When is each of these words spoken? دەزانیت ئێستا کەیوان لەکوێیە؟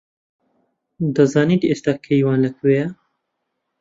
دەزانیت 1.15 1.61
ئێستا 1.69 1.93
کەیوان 2.05 2.39
لەکوێیە؟ 2.45 2.87